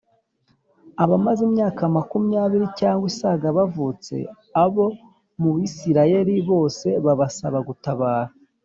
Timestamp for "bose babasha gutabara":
6.49-8.31